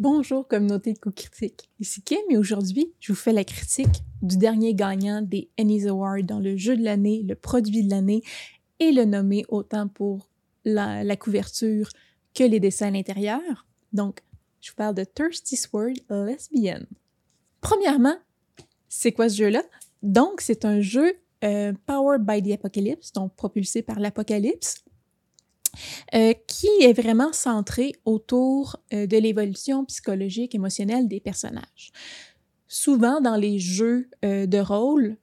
Bonjour 0.00 0.48
communauté 0.48 0.94
de 0.94 0.98
co-critique, 0.98 1.68
ici 1.78 2.00
Kim 2.00 2.22
et 2.30 2.38
aujourd'hui 2.38 2.94
je 3.00 3.12
vous 3.12 3.18
fais 3.18 3.34
la 3.34 3.44
critique 3.44 4.02
du 4.22 4.38
dernier 4.38 4.72
gagnant 4.72 5.20
des 5.20 5.50
Annie's 5.58 5.84
Awards 5.84 6.22
dans 6.22 6.38
le 6.38 6.56
jeu 6.56 6.74
de 6.74 6.82
l'année, 6.82 7.22
le 7.22 7.34
produit 7.34 7.84
de 7.84 7.90
l'année 7.90 8.22
et 8.78 8.92
le 8.92 9.04
nommé 9.04 9.44
autant 9.50 9.88
pour 9.88 10.30
la, 10.64 11.04
couverture 11.16 11.90
que 12.34 12.44
les 12.44 12.60
dessins 12.60 12.86
à 12.86 12.90
l'intérieur. 12.92 13.66
Donc, 13.92 14.22
je 14.62 14.70
vous 14.70 14.76
parle 14.76 14.94
de 14.94 15.04
Thirsty 15.04 15.56
Sword 15.56 15.96
Lesbian. 16.08 16.80
Premièrement, 17.60 18.16
c'est 18.88 19.12
quoi 19.12 19.28
ce 19.28 19.36
jeu-là? 19.36 19.64
Donc, 20.02 20.40
c'est 20.40 20.64
un 20.64 20.80
jeu 20.80 21.12
euh, 21.44 21.74
Powered 21.84 22.24
by 22.24 22.42
the 22.42 22.54
Apocalypse, 22.54 23.12
donc 23.12 23.36
propulsé 23.36 23.82
par 23.82 24.00
l'Apocalypse, 24.00 24.82
euh, 26.14 26.34
qui 26.46 26.68
est 26.80 26.92
vraiment 26.92 27.32
centré 27.32 27.92
autour 28.04 28.76
euh, 28.92 29.06
de 29.06 29.16
l'évolution 29.16 29.84
psychologique, 29.84 30.54
émotionnelle 30.54 31.08
des 31.08 31.20
personnages. 31.20 31.92
Souvent, 32.66 33.20
dans 33.20 33.36
les 33.36 33.58
jeux 33.58 34.08
euh, 34.24 34.46
de 34.46 34.58
rôle, 34.58 35.16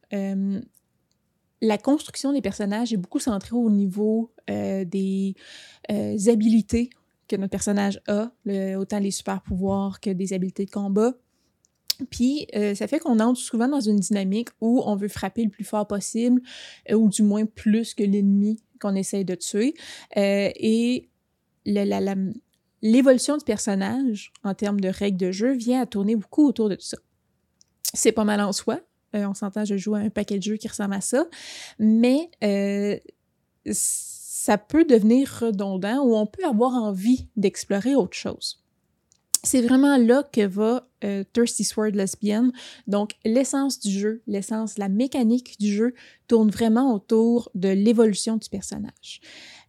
la 1.62 1.78
construction 1.78 2.34
des 2.34 2.42
personnages 2.42 2.94
est 2.94 2.98
beaucoup 2.98 3.20
centrée 3.20 3.56
au 3.56 3.70
niveau 3.70 4.32
des 4.48 5.36
habiletés 6.28 6.90
que 7.28 7.36
notre 7.36 7.50
personnage 7.50 8.00
a, 8.08 8.32
autant 8.78 9.00
les 9.00 9.12
super 9.12 9.42
pouvoirs 9.42 10.00
que 10.00 10.12
des 10.12 10.34
habiletés 10.34 10.66
de 10.66 10.72
combat. 10.72 11.14
Puis, 12.12 12.48
ça 12.76 12.88
fait 12.88 13.00
qu'on 13.00 13.20
entre 13.20 13.40
souvent 13.40 13.68
dans 13.68 13.82
une 13.82 14.00
dynamique 14.00 14.50
où 14.62 14.84
on 14.86 14.96
veut 14.96 15.08
frapper 15.08 15.44
le 15.44 15.50
plus 15.50 15.64
fort 15.64 15.88
possible, 15.88 16.42
ou 16.94 17.10
du 17.10 17.24
moins 17.24 17.46
plus 17.46 17.96
que 17.96 18.04
l'ennemi 18.04 18.60
qu'on 18.80 18.96
essaye 18.96 19.26
de 19.26 19.36
tuer. 19.36 19.74
Euh, 20.18 20.50
et 20.56 21.10
l'évolution 21.66 23.38
du 23.38 23.44
personnage 23.44 24.32
en 24.44 24.54
termes 24.54 24.80
de 24.80 24.90
règles 24.90 25.18
de 25.18 25.32
jeu 25.32 25.54
vient 25.54 25.82
à 25.82 25.86
tourner 25.86 26.16
beaucoup 26.16 26.48
autour 26.48 26.70
de 26.70 26.76
tout 26.76 26.86
ça. 26.86 26.98
C'est 27.94 28.12
pas 28.12 28.24
mal 28.24 28.42
en 28.42 28.52
soi. 28.52 28.80
Euh, 29.16 29.26
on 29.26 29.34
s'entend, 29.34 29.66
je 29.66 29.78
joue 29.78 29.96
à 29.96 30.00
un 30.00 30.10
paquet 30.10 30.38
de 30.38 30.44
jeux 30.44 30.58
qui 30.58 30.68
ressemble 30.68 30.94
à 30.94 31.02
ça. 31.02 31.26
Mais 31.80 32.30
euh, 32.44 32.98
ça 33.72 34.58
peut 34.58 34.86
devenir 34.86 35.30
redondant 35.42 36.04
ou 36.04 36.16
on 36.16 36.26
peut 36.26 36.46
avoir 36.46 36.74
envie 36.74 37.28
d'explorer 37.36 37.96
autre 37.96 38.16
chose 38.16 38.64
c'est 39.48 39.62
vraiment 39.62 39.98
là 39.98 40.24
que 40.32 40.46
va 40.46 40.90
euh, 41.06 41.24
Thirsty 41.32 41.64
Sword 41.64 41.92
Lesbian. 41.92 42.52
Donc, 42.86 43.14
l'essence 43.24 43.80
du 43.80 43.90
jeu, 43.90 44.22
l'essence, 44.28 44.78
la 44.78 44.90
mécanique 44.90 45.58
du 45.58 45.74
jeu 45.74 45.94
tourne 46.28 46.50
vraiment 46.50 46.94
autour 46.94 47.50
de 47.56 47.70
l'évolution 47.70 48.36
du 48.36 48.50
personnage. 48.50 49.22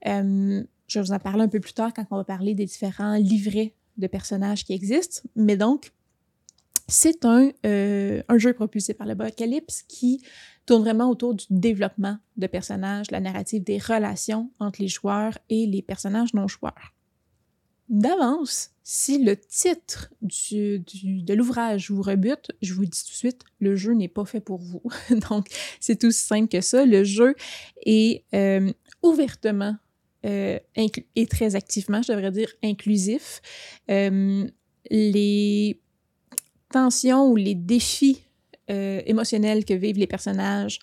Euh, 0.06 0.64
je 0.88 0.98
vais 0.98 1.04
vous 1.04 1.12
en 1.12 1.20
parler 1.20 1.42
un 1.42 1.48
peu 1.48 1.60
plus 1.60 1.74
tard 1.74 1.92
quand 1.94 2.04
on 2.10 2.16
va 2.16 2.24
parler 2.24 2.54
des 2.54 2.66
différents 2.66 3.14
livrets 3.14 3.74
de 3.98 4.08
personnages 4.08 4.64
qui 4.64 4.72
existent. 4.72 5.20
Mais 5.36 5.56
donc, 5.56 5.92
c'est 6.88 7.24
un, 7.24 7.50
euh, 7.64 8.22
jeu 8.36 8.54
propulsé 8.54 8.94
par 8.94 9.06
le 9.06 9.12
Apocalypse 9.12 9.84
qui 9.86 10.22
tourne 10.66 10.82
vraiment 10.82 11.08
autour 11.08 11.34
du 11.34 11.44
développement 11.50 12.18
de 12.36 12.46
personnages, 12.48 13.12
la 13.12 13.20
narrative 13.20 13.62
des 13.62 13.78
relations 13.78 14.50
entre 14.58 14.82
les 14.82 14.88
joueurs 14.88 15.38
et 15.48 15.66
les 15.66 15.82
personnages 15.82 16.34
non 16.34 16.48
joueurs 16.48 16.94
d'avance, 17.88 18.70
si 18.90 19.22
le 19.22 19.36
titre 19.36 20.10
du, 20.22 20.78
de 20.78 21.34
l'ouvrage 21.34 21.90
vous 21.90 22.00
rebute, 22.00 22.52
je 22.62 22.72
vous 22.72 22.86
dis 22.86 23.04
tout 23.04 23.10
de 23.10 23.16
suite, 23.16 23.42
le 23.60 23.76
jeu 23.76 23.92
n'est 23.92 24.08
pas 24.08 24.24
fait 24.24 24.40
pour 24.40 24.60
vous. 24.60 24.80
Donc, 25.28 25.48
c'est 25.78 26.04
aussi 26.04 26.26
simple 26.26 26.48
que 26.48 26.62
ça. 26.62 26.86
Le 26.86 27.04
jeu 27.04 27.34
est 27.84 28.24
euh, 28.34 28.72
ouvertement 29.02 29.76
euh, 30.24 30.58
et 30.74 31.26
très 31.26 31.54
activement, 31.54 32.00
je 32.00 32.12
devrais 32.12 32.30
dire, 32.30 32.48
inclusif. 32.64 33.42
Euh, 33.90 34.48
les 34.90 35.82
tensions 36.72 37.28
ou 37.30 37.36
les 37.36 37.54
défis 37.54 38.24
émotionnels 38.68 39.66
que 39.66 39.74
vivent 39.74 39.98
les 39.98 40.06
personnages 40.06 40.78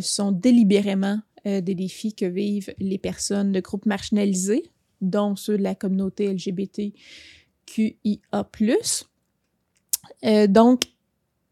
sont 0.00 0.32
délibérément 0.32 1.20
des 1.44 1.74
défis 1.74 2.14
que 2.14 2.24
vivent 2.24 2.74
les 2.78 2.98
personnes 2.98 3.52
de 3.52 3.60
groupes 3.60 3.86
marginalisés 3.86 4.64
dont 5.02 5.36
ceux 5.36 5.58
de 5.58 5.62
la 5.62 5.74
communauté 5.74 6.32
LGBTQIA+. 6.32 6.94
Euh, 10.24 10.46
donc, 10.46 10.84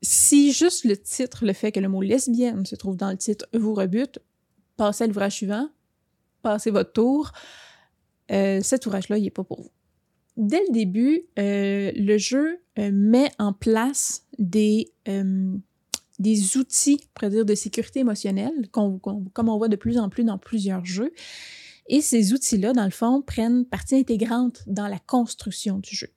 si 0.02 0.52
juste 0.52 0.84
le 0.84 0.96
titre, 0.96 1.44
le 1.44 1.52
fait 1.52 1.72
que 1.72 1.80
le 1.80 1.88
mot 1.88 2.00
lesbienne 2.00 2.64
se 2.64 2.76
trouve 2.76 2.96
dans 2.96 3.10
le 3.10 3.16
titre 3.16 3.46
vous 3.52 3.74
rebute, 3.74 4.18
passez 4.76 5.04
à 5.04 5.06
l'ouvrage 5.06 5.34
suivant, 5.34 5.68
passez 6.42 6.70
votre 6.70 6.92
tour. 6.92 7.32
Euh, 8.30 8.60
cet 8.62 8.86
ouvrage-là, 8.86 9.18
il 9.18 9.24
n'est 9.24 9.30
pas 9.30 9.44
pour 9.44 9.60
vous. 9.60 9.70
Dès 10.36 10.62
le 10.68 10.72
début, 10.72 11.24
euh, 11.38 11.92
le 11.94 12.16
jeu 12.16 12.60
met 12.78 13.30
en 13.38 13.52
place 13.52 14.24
des, 14.38 14.90
des 16.18 16.56
outils, 16.56 17.00
on 17.22 17.28
dire, 17.28 17.44
de 17.44 17.54
sécurité 17.54 18.00
émotionnelle, 18.00 18.70
comme 18.70 19.00
on 19.36 19.58
voit 19.58 19.68
de 19.68 19.76
plus 19.76 19.98
en 19.98 20.08
plus 20.08 20.24
dans 20.24 20.38
plusieurs 20.38 20.84
jeux, 20.86 21.12
et 21.90 22.00
ces 22.00 22.32
outils-là, 22.32 22.72
dans 22.72 22.84
le 22.84 22.90
fond, 22.90 23.20
prennent 23.20 23.66
partie 23.66 23.96
intégrante 23.96 24.62
dans 24.66 24.86
la 24.86 25.00
construction 25.00 25.78
du 25.78 25.94
jeu. 25.94 26.08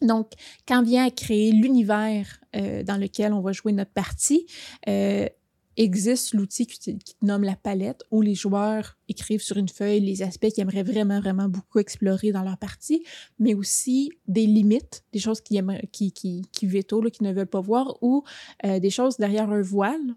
Donc, 0.00 0.32
quand 0.66 0.82
vient 0.82 1.04
à 1.06 1.10
créer 1.10 1.52
l'univers 1.52 2.40
euh, 2.56 2.82
dans 2.82 2.96
lequel 2.96 3.32
on 3.34 3.40
va 3.40 3.52
jouer 3.52 3.72
notre 3.72 3.90
partie, 3.90 4.46
euh, 4.88 5.28
existe 5.76 6.32
l'outil 6.32 6.66
qui, 6.66 6.98
nomme 7.20 7.44
la 7.44 7.54
palette 7.54 8.02
où 8.10 8.22
les 8.22 8.34
joueurs 8.34 8.96
écrivent 9.08 9.42
sur 9.42 9.58
une 9.58 9.68
feuille 9.68 10.00
les 10.00 10.22
aspects 10.22 10.48
qu'ils 10.48 10.62
aimeraient 10.62 10.82
vraiment, 10.82 11.20
vraiment 11.20 11.48
beaucoup 11.48 11.80
explorer 11.80 12.32
dans 12.32 12.42
leur 12.42 12.56
partie, 12.56 13.04
mais 13.38 13.54
aussi 13.54 14.10
des 14.26 14.46
limites, 14.46 15.04
des 15.12 15.18
choses 15.18 15.40
qui, 15.40 15.60
qui, 15.92 16.12
qui, 16.12 16.42
qui 16.50 16.66
veto, 16.66 17.02
qui 17.10 17.24
ne 17.24 17.32
veulent 17.32 17.46
pas 17.46 17.60
voir, 17.60 17.98
ou 18.02 18.24
euh, 18.64 18.80
des 18.80 18.90
choses 18.90 19.18
derrière 19.18 19.50
un 19.50 19.62
voile 19.62 20.14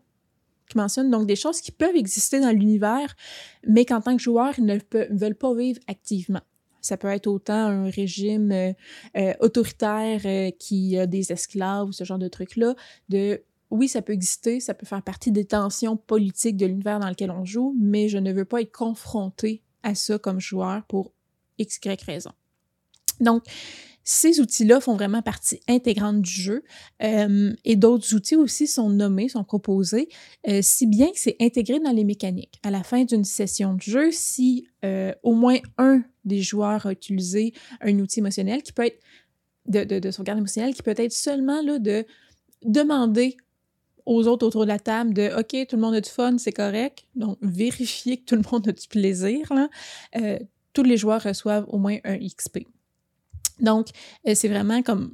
mentionne 0.78 1.10
donc 1.10 1.28
des 1.28 1.36
choses 1.36 1.62
qui 1.62 1.72
peuvent 1.72 1.96
exister 1.96 2.40
dans 2.40 2.52
l'univers, 2.52 3.16
mais 3.68 3.86
qu'en 3.86 4.02
tant 4.02 4.16
que 4.16 4.22
joueur, 4.22 4.54
ils 4.58 4.66
ne 4.66 4.78
veulent 5.12 5.36
pas 5.36 5.54
vivre 5.54 5.80
activement. 5.88 6.42
Ça 6.82 6.98
peut 6.98 7.10
être 7.10 7.28
autant 7.28 7.54
un 7.54 7.90
régime 7.90 8.52
euh, 8.52 8.74
euh, 9.16 9.34
autoritaire 9.40 10.22
euh, 10.26 10.50
qui 10.58 10.98
a 10.98 11.06
des 11.06 11.32
esclaves 11.32 11.88
ou 11.88 11.92
ce 11.92 12.04
genre 12.04 12.18
de 12.18 12.28
trucs-là, 12.28 12.76
de 13.10 13.44
oui, 13.70 13.88
ça 13.88 14.02
peut 14.02 14.12
exister, 14.12 14.60
ça 14.60 14.74
peut 14.74 14.86
faire 14.86 15.02
partie 15.02 15.32
des 15.32 15.46
tensions 15.46 15.96
politiques 15.96 16.58
de 16.58 16.66
l'univers 16.66 17.00
dans 17.00 17.08
lequel 17.08 17.32
on 17.32 17.46
joue, 17.46 17.74
mais 17.80 18.10
je 18.10 18.18
ne 18.18 18.34
veux 18.34 18.44
pas 18.44 18.62
être 18.62 18.72
confronté 18.72 19.64
à 19.84 19.96
ça 19.96 20.20
comme 20.20 20.42
joueur 20.42 20.84
pour 20.88 21.14
x, 21.58 21.80
y 21.86 22.04
raison. 22.04 22.32
Donc, 23.22 23.44
ces 24.04 24.40
outils-là 24.40 24.80
font 24.80 24.96
vraiment 24.96 25.22
partie 25.22 25.60
intégrante 25.68 26.22
du 26.22 26.32
jeu 26.32 26.64
euh, 27.04 27.54
et 27.66 27.76
d'autres 27.76 28.14
outils 28.16 28.36
aussi 28.36 28.68
sont 28.68 28.90
nommés, 28.90 29.30
sont 29.30 29.44
proposés, 29.44 30.10
euh, 30.48 30.60
si 30.62 30.88
bien 30.88 31.08
que 31.12 31.20
c'est 31.20 31.36
intégré 31.40 31.80
dans 31.80 31.92
les 31.92 32.04
mécaniques. 32.04 32.60
À 32.64 32.72
la 32.72 32.84
fin 32.84 33.04
d'une 33.04 33.24
session 33.24 33.76
de 33.76 33.82
jeu, 33.82 34.12
si 34.12 34.68
euh, 34.84 35.14
au 35.24 35.34
moins 35.34 35.58
un 35.78 36.04
des 36.26 36.42
joueurs 36.42 36.86
a 36.86 36.92
utilisé 36.92 37.54
un 37.82 37.98
outil 38.00 38.20
émotionnel 38.20 38.64
qui 38.64 38.74
peut 38.74 38.86
être 38.86 39.00
de, 39.68 39.84
de, 39.84 40.00
de 40.00 40.12
sauvegarde 40.12 40.40
émotionnelle, 40.40 40.74
qui 40.74 40.84
peut 40.84 40.96
être 40.98 41.14
seulement 41.14 41.62
là, 41.62 41.78
de 41.78 42.06
demander 42.64 43.38
aux 44.08 44.28
autres 44.28 44.48
autour 44.48 44.64
de 44.64 44.68
la 44.68 44.80
table 44.80 45.14
de 45.14 45.30
OK, 45.40 45.68
tout 45.68 45.76
le 45.76 45.82
monde 45.82 45.94
a 45.94 46.02
du 46.02 46.10
fun, 46.10 46.38
c'est 46.40 46.52
correct. 46.52 47.06
Donc, 47.16 47.38
vérifier 47.44 48.18
que 48.18 48.26
tout 48.26 48.36
le 48.36 48.42
monde 48.52 48.68
a 48.68 48.72
du 48.72 48.88
plaisir. 48.88 49.52
Tous 50.74 50.84
les 50.84 50.98
joueurs 50.98 51.22
reçoivent 51.22 51.66
au 51.68 51.78
moins 51.78 51.98
un 52.04 52.18
XP. 52.18 52.66
Donc, 53.62 53.88
euh, 54.28 54.34
c'est 54.36 54.50
vraiment 54.50 54.82
comme, 54.82 55.14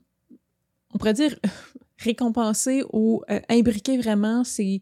on 0.94 0.98
pourrait 0.98 1.14
dire, 1.14 1.38
récompenser 2.00 2.84
ou 2.94 3.24
euh, 3.30 3.40
imbriquer 3.50 3.98
vraiment 3.98 4.44
ces, 4.44 4.82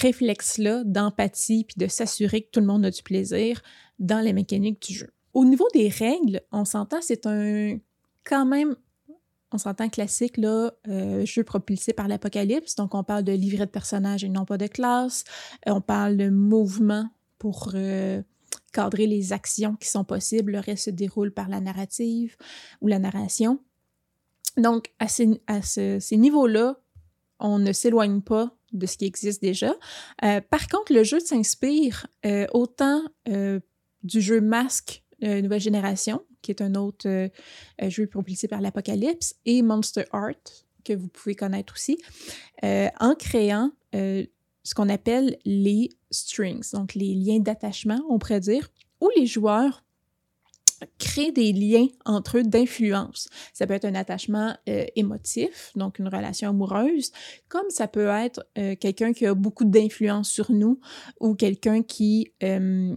réflexes-là 0.00 0.84
d'empathie 0.84 1.64
puis 1.64 1.76
de 1.78 1.86
s'assurer 1.88 2.42
que 2.42 2.50
tout 2.52 2.60
le 2.60 2.66
monde 2.66 2.84
a 2.84 2.90
du 2.90 3.02
plaisir 3.02 3.62
dans 3.98 4.20
les 4.20 4.32
mécaniques 4.32 4.82
du 4.82 4.94
jeu. 4.94 5.10
Au 5.34 5.44
niveau 5.44 5.66
des 5.72 5.88
règles, 5.88 6.40
on 6.52 6.64
s'entend, 6.64 6.98
c'est 7.00 7.26
un 7.26 7.78
quand 8.24 8.44
même, 8.44 8.76
on 9.52 9.58
s'entend 9.58 9.88
classique, 9.88 10.36
là, 10.36 10.72
euh, 10.88 11.24
jeu 11.24 11.44
propulsé 11.44 11.92
par 11.92 12.08
l'apocalypse. 12.08 12.74
Donc, 12.74 12.94
on 12.94 13.04
parle 13.04 13.24
de 13.24 13.32
livret 13.32 13.64
de 13.64 13.70
personnages 13.70 14.24
et 14.24 14.28
non 14.28 14.44
pas 14.44 14.58
de 14.58 14.66
classe. 14.66 15.24
on 15.66 15.80
parle 15.80 16.16
de 16.16 16.28
mouvement 16.28 17.08
pour 17.38 17.72
cadrer 18.72 19.06
les 19.06 19.32
actions 19.32 19.74
qui 19.76 19.88
sont 19.88 20.04
possibles. 20.04 20.52
Le 20.52 20.60
reste 20.60 20.84
se 20.84 20.90
déroule 20.90 21.32
par 21.32 21.48
la 21.48 21.60
narrative 21.60 22.36
ou 22.80 22.86
la 22.86 22.98
narration. 22.98 23.60
Donc, 24.56 24.92
à 24.98 25.08
ces, 25.08 25.40
à 25.46 25.62
ces 25.62 26.16
niveaux-là, 26.16 26.80
on 27.40 27.58
ne 27.58 27.72
s'éloigne 27.72 28.20
pas 28.20 28.54
de 28.72 28.86
ce 28.86 28.96
qui 28.96 29.06
existe 29.06 29.40
déjà. 29.42 29.74
Euh, 30.24 30.40
par 30.40 30.68
contre, 30.68 30.92
le 30.92 31.04
jeu 31.04 31.20
s'inspire 31.20 32.06
euh, 32.26 32.46
autant 32.52 33.02
euh, 33.28 33.60
du 34.02 34.20
jeu 34.20 34.40
Masque 34.40 35.02
Nouvelle 35.20 35.60
Génération, 35.60 36.22
qui 36.42 36.52
est 36.52 36.62
un 36.62 36.76
autre 36.76 37.28
jeu 37.88 38.06
propulsé 38.06 38.46
par 38.46 38.60
l'Apocalypse, 38.60 39.34
et 39.46 39.62
Monster 39.62 40.04
Art, 40.12 40.34
que 40.84 40.92
vous 40.92 41.08
pouvez 41.08 41.34
connaître 41.34 41.72
aussi, 41.74 41.98
en 42.62 43.16
créant 43.18 43.72
ce 44.68 44.74
qu'on 44.74 44.90
appelle 44.90 45.38
les 45.46 45.88
strings, 46.10 46.72
donc 46.74 46.94
les 46.94 47.14
liens 47.14 47.38
d'attachement, 47.38 48.00
on 48.10 48.18
pourrait 48.18 48.40
dire, 48.40 48.68
où 49.00 49.08
les 49.16 49.24
joueurs 49.24 49.82
créer 50.98 51.32
des 51.32 51.54
liens 51.54 51.86
entre 52.04 52.36
eux 52.36 52.42
d'influence. 52.42 53.30
Ça 53.54 53.66
peut 53.66 53.72
être 53.72 53.86
un 53.86 53.94
attachement 53.94 54.54
euh, 54.68 54.84
émotif, 54.94 55.72
donc 55.74 55.98
une 55.98 56.08
relation 56.08 56.50
amoureuse, 56.50 57.12
comme 57.48 57.70
ça 57.70 57.88
peut 57.88 58.08
être 58.08 58.46
euh, 58.58 58.76
quelqu'un 58.76 59.14
qui 59.14 59.24
a 59.24 59.32
beaucoup 59.32 59.64
d'influence 59.64 60.30
sur 60.30 60.52
nous 60.52 60.78
ou 61.18 61.34
quelqu'un 61.34 61.82
qui 61.82 62.30
euh, 62.42 62.94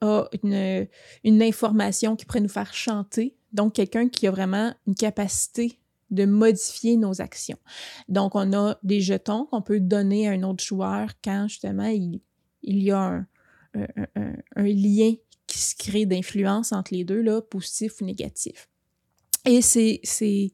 a 0.00 0.24
une, 0.42 0.88
une 1.24 1.42
information 1.42 2.16
qui 2.16 2.24
pourrait 2.24 2.40
nous 2.40 2.48
faire 2.48 2.72
chanter, 2.72 3.36
donc 3.52 3.74
quelqu'un 3.74 4.08
qui 4.08 4.26
a 4.26 4.30
vraiment 4.30 4.72
une 4.86 4.94
capacité 4.94 5.78
de 6.10 6.24
modifier 6.24 6.96
nos 6.96 7.20
actions. 7.20 7.58
Donc, 8.08 8.34
on 8.34 8.52
a 8.52 8.78
des 8.82 9.00
jetons 9.00 9.46
qu'on 9.46 9.62
peut 9.62 9.80
donner 9.80 10.28
à 10.28 10.32
un 10.32 10.42
autre 10.42 10.62
joueur 10.62 11.10
quand 11.22 11.48
justement 11.48 11.86
il, 11.88 12.20
y 12.62 12.90
a 12.90 13.24
un 13.74 14.62
lien 14.62 15.14
qui 15.46 15.58
se 15.58 15.74
crée 15.76 16.06
d'influence 16.06 16.72
entre 16.72 16.94
les 16.94 17.04
deux, 17.04 17.20
là, 17.20 17.40
positif 17.40 18.00
ou 18.00 18.04
négatif. 18.04 18.68
Et 19.44 19.62
c'est, 19.62 20.00
c'est, 20.02 20.50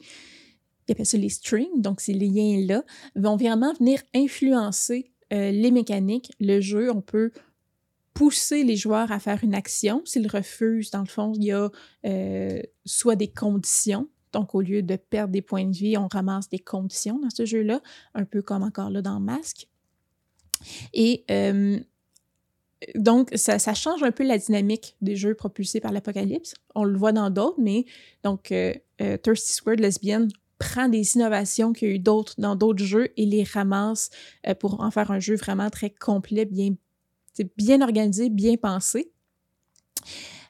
ils 0.89 0.93
appellent 0.93 1.07
ça 1.07 1.17
les 1.17 1.31
strings, 1.31 1.81
donc 1.81 2.01
ces 2.01 2.13
liens-là 2.13 2.85
vont 3.17 3.37
vraiment 3.37 3.73
venir 3.75 4.01
influencer 4.15 5.13
euh, 5.33 5.51
les 5.51 5.71
mécaniques, 5.71 6.31
le 6.41 6.61
jeu. 6.61 6.91
On 6.91 7.01
peut 7.01 7.33
pousser 8.13 8.65
les 8.65 8.77
joueurs 8.77 9.11
à 9.11 9.19
faire 9.19 9.43
une 9.43 9.55
action. 9.55 10.03
S'ils 10.05 10.29
refusent, 10.29 10.91
dans 10.91 11.01
le 11.01 11.07
fond, 11.07 11.33
il 11.37 11.45
y 11.45 11.53
a 11.53 11.71
euh, 12.05 12.63
soit 12.85 13.17
des 13.17 13.33
conditions. 13.33 14.09
Donc, 14.33 14.55
au 14.55 14.61
lieu 14.61 14.83
de 14.83 14.97
perdre 14.97 15.33
des 15.33 15.43
points 15.43 15.65
de 15.65 15.77
vie, 15.77 15.97
on 15.97 16.09
ramasse 16.09 16.49
des 16.49 16.59
conditions 16.59 17.19
dans 17.19 17.31
ce 17.31 17.45
jeu-là, 17.45 17.81
un 18.15 18.25
peu 18.25 18.43
comme 18.43 18.63
encore 18.63 18.91
là 18.91 19.03
dans 19.03 19.21
Masque. 19.21 19.69
Et 20.93 21.25
euh, 21.31 21.79
donc, 22.95 23.31
ça, 23.35 23.59
change 23.75 24.03
un 24.03 24.11
peu 24.11 24.25
la 24.25 24.39
dynamique 24.39 24.97
des 25.01 25.17
jeux 25.17 25.35
propulsés 25.35 25.81
par 25.81 25.93
l'Apocalypse. 25.93 26.55
On 26.75 26.85
le 26.85 26.97
voit 26.97 27.13
dans 27.13 27.31
d'autres, 27.31 27.61
mais 27.61 27.85
donc 28.25 28.53
euh, 28.53 28.75
euh, 29.01 29.17
Thirsty 29.17 29.53
Square 29.53 29.77
Lesbian 29.77 30.29
prend 30.59 30.89
des 30.89 31.17
innovations 31.17 31.73
qu'il 31.73 31.89
y 31.89 31.91
a 31.91 31.95
eu 31.95 31.99
d'autres 31.99 32.35
dans 32.39 32.55
d'autres 32.55 32.85
jeux 32.85 33.09
et 33.17 33.27
les 33.27 33.43
ramasse 33.43 34.11
pour 34.61 34.81
en 34.81 34.93
faire 34.93 35.11
un 35.11 35.19
jeu 35.19 35.35
vraiment 35.35 35.71
très 35.71 35.91
complet, 35.91 36.45
bien, 36.45 36.75
bien 37.57 37.81
organisé, 37.83 38.31
bien 38.31 38.57
pensé. 38.57 39.11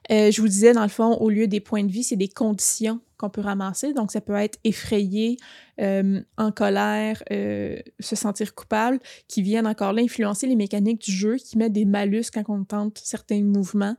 je 0.09 0.39
vous 0.39 0.47
disais, 0.47 0.73
dans 0.73 0.83
le 0.83 0.89
fond, 0.89 1.15
au 1.15 1.31
lieu 1.31 1.47
des 1.47 1.59
points 1.59 1.83
de 1.83 1.91
vie, 1.91 2.03
c'est 2.03 2.15
des 2.15 2.27
conditions 2.27 3.01
qu'on 3.23 3.29
peut 3.29 3.41
ramasser. 3.41 3.93
Donc, 3.93 4.11
ça 4.11 4.19
peut 4.19 4.35
être 4.35 4.59
effrayé, 4.65 5.37
euh, 5.79 6.21
en 6.37 6.51
colère, 6.51 7.23
euh, 7.31 7.77
se 7.99 8.15
sentir 8.17 8.53
coupable, 8.53 8.99
qui 9.29 9.41
viennent 9.41 9.67
encore 9.67 9.93
là 9.93 10.01
influencer 10.01 10.45
les 10.45 10.57
mécaniques 10.57 11.01
du 11.01 11.11
jeu, 11.11 11.37
qui 11.37 11.57
mettent 11.57 11.71
des 11.71 11.85
malus 11.85 12.25
quand 12.33 12.43
on 12.49 12.65
tente 12.65 12.99
certains 13.01 13.41
mouvements. 13.41 13.95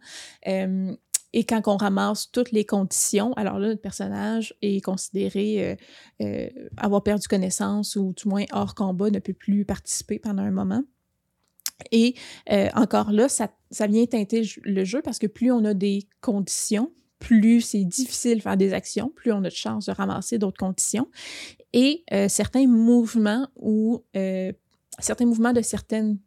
Euh, 0.46 0.94
et 1.32 1.44
quand 1.44 1.62
on 1.66 1.76
ramasse 1.76 2.30
toutes 2.30 2.52
les 2.52 2.64
conditions, 2.64 3.32
alors 3.32 3.58
là, 3.58 3.68
notre 3.68 3.80
personnage 3.80 4.54
est 4.62 4.84
considéré 4.84 5.76
avoir 6.76 7.02
perdu 7.02 7.26
connaissance 7.26 7.96
ou 7.96 8.12
du 8.16 8.28
moins 8.28 8.44
hors 8.52 8.76
combat, 8.76 9.10
ne 9.10 9.18
peut 9.18 9.32
plus 9.32 9.64
participer 9.64 10.20
pendant 10.20 10.44
un 10.44 10.52
moment. 10.52 10.84
Et 11.90 12.14
encore 12.74 13.10
là, 13.10 13.28
ça, 13.28 13.50
ça 13.72 13.88
vient 13.88 14.06
teinter 14.06 14.42
le 14.62 14.84
jeu 14.84 15.02
parce 15.02 15.18
que 15.18 15.26
plus 15.26 15.50
on 15.50 15.64
a 15.64 15.74
des 15.74 16.06
conditions, 16.20 16.92
plus 17.24 17.62
c'est 17.62 17.84
difficile 17.84 18.36
de 18.36 18.42
faire 18.42 18.56
des 18.58 18.74
actions, 18.74 19.10
plus 19.14 19.32
on 19.32 19.38
a 19.38 19.48
de 19.48 19.50
chances 19.50 19.86
de 19.86 19.92
ramasser 19.92 20.38
d'autres 20.38 20.58
conditions. 20.58 21.08
Et 21.72 22.04
euh, 22.12 22.28
certains 22.28 22.66
mouvements 22.66 23.48
ou 23.56 24.04
euh, 24.14 24.52
certains 24.98 25.24
mouvements 25.24 25.54
de 25.54 25.62
certaines 25.62 26.18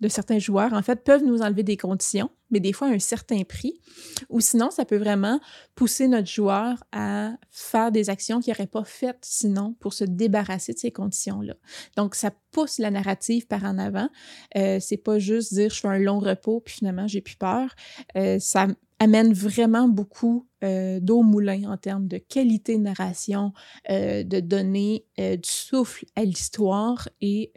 de 0.00 0.08
certains 0.08 0.38
joueurs, 0.38 0.74
en 0.74 0.82
fait, 0.82 1.02
peuvent 1.02 1.24
nous 1.24 1.42
enlever 1.42 1.64
des 1.64 1.76
conditions, 1.76 2.30
mais 2.50 2.60
des 2.60 2.72
fois 2.72 2.86
à 2.86 2.90
un 2.92 3.00
certain 3.00 3.42
prix. 3.42 3.80
Ou 4.28 4.40
sinon, 4.40 4.70
ça 4.70 4.84
peut 4.84 4.96
vraiment 4.96 5.40
pousser 5.74 6.06
notre 6.06 6.28
joueur 6.28 6.84
à 6.92 7.32
faire 7.50 7.90
des 7.90 8.08
actions 8.08 8.38
qu'il 8.38 8.52
n'aurait 8.52 8.68
pas 8.68 8.84
faites 8.84 9.18
sinon 9.22 9.74
pour 9.80 9.92
se 9.92 10.04
débarrasser 10.04 10.72
de 10.72 10.78
ces 10.78 10.92
conditions-là. 10.92 11.54
Donc, 11.96 12.14
ça 12.14 12.30
pousse 12.52 12.78
la 12.78 12.92
narrative 12.92 13.48
par 13.48 13.64
en 13.64 13.76
avant. 13.76 14.08
Euh, 14.56 14.78
c'est 14.80 14.96
pas 14.98 15.18
juste 15.18 15.52
dire 15.54 15.70
je 15.70 15.80
fais 15.80 15.88
un 15.88 15.98
long 15.98 16.20
repos 16.20 16.60
puis 16.60 16.76
finalement 16.76 17.08
j'ai 17.08 17.20
plus 17.20 17.36
peur. 17.36 17.74
Euh, 18.16 18.38
ça 18.38 18.68
amène 19.00 19.32
vraiment 19.32 19.88
beaucoup 19.88 20.48
euh, 20.64 20.98
d'eau 21.00 21.20
au 21.20 21.22
moulin 21.22 21.70
en 21.70 21.76
termes 21.76 22.08
de 22.08 22.18
qualité 22.18 22.76
de 22.76 22.82
narration, 22.82 23.52
euh, 23.90 24.24
de 24.24 24.40
donner 24.40 25.06
euh, 25.18 25.36
du 25.36 25.48
souffle 25.48 26.04
à 26.16 26.24
l'histoire 26.24 27.08
et 27.20 27.52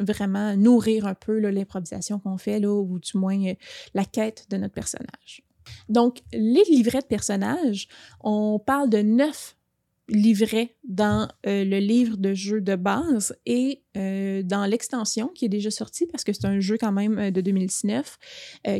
vraiment 0.00 0.56
nourrir 0.56 1.06
un 1.06 1.14
peu 1.14 1.38
l'improvisation 1.38 2.20
qu'on 2.20 2.38
fait, 2.38 2.60
là, 2.60 2.72
ou 2.72 3.00
du 3.00 3.18
moins 3.18 3.52
la 3.94 4.04
quête 4.04 4.46
de 4.48 4.56
notre 4.56 4.74
personnage. 4.74 5.42
Donc, 5.88 6.22
les 6.32 6.62
livrets 6.70 7.00
de 7.00 7.06
personnages, 7.06 7.88
on 8.20 8.58
parle 8.58 8.88
de 8.88 8.98
neuf 8.98 9.57
livret 10.08 10.76
dans 10.84 11.28
euh, 11.46 11.64
le 11.64 11.78
livre 11.78 12.16
de 12.16 12.34
jeu 12.34 12.60
de 12.60 12.76
base 12.76 13.36
et 13.46 13.82
euh, 13.96 14.42
dans 14.42 14.64
l'extension 14.64 15.28
qui 15.28 15.44
est 15.44 15.50
déjà 15.50 15.70
sortie 15.70 16.06
parce 16.06 16.24
que 16.24 16.32
c'est 16.32 16.46
un 16.46 16.60
jeu 16.60 16.78
quand 16.78 16.92
même 16.92 17.18
euh, 17.18 17.30
de 17.30 17.40
2019 17.40 18.18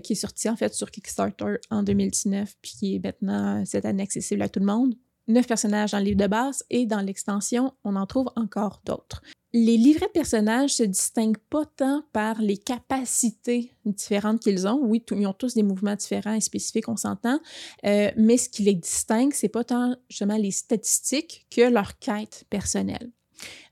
qui 0.03 0.13
est 0.13 0.17
sorti 0.17 0.49
en 0.49 0.57
fait 0.57 0.75
sur 0.75 0.91
Kickstarter 0.91 1.57
en 1.71 1.83
2019 1.83 2.55
puis 2.63 2.73
qui 2.79 2.95
est 2.97 3.05
maintenant 3.05 3.65
cette 3.65 3.85
année 3.85 4.03
accessible 4.03 4.43
à 4.43 4.49
tout 4.49 4.61
le 4.61 4.67
monde. 4.67 4.95
Neuf 5.29 5.47
personnages 5.47 5.93
dans 5.93 5.99
le 5.99 6.05
livre 6.05 6.19
de 6.19 6.27
base 6.27 6.65
et 6.71 6.87
dans 6.87 7.01
l'extension, 7.01 7.73
on 7.85 7.97
en 7.97 8.07
trouve 8.07 8.31
encore 8.37 8.81
d'autres 8.85 9.23
les 9.53 9.79
livrets 9.79 10.07
de 10.07 10.13
personnages 10.13 10.75
se 10.75 10.83
distinguent 10.83 11.39
pas 11.51 11.65
tant 11.65 12.03
par 12.13 12.41
les 12.41 12.59
capacités 12.59 13.73
différentes 13.85 14.41
qu'ils 14.41 14.67
ont. 14.67 14.79
Oui, 14.83 15.03
ils 15.11 15.27
ont 15.27 15.33
tous 15.33 15.55
des 15.55 15.63
mouvements 15.63 15.95
différents 15.95 16.35
et 16.35 16.41
spécifiques, 16.41 16.89
on 16.89 16.97
s'entend, 16.97 17.41
euh, 17.87 18.11
mais 18.17 18.37
ce 18.37 18.49
qui 18.49 18.63
les 18.63 18.75
distingue, 18.75 19.33
c'est 19.33 19.49
pas 19.49 19.65
tant 19.65 19.97
justement 20.11 20.37
les 20.37 20.51
statistiques 20.51 21.47
que 21.51 21.63
leur 21.63 21.99
quête 21.99 22.45
personnelle. 22.51 23.11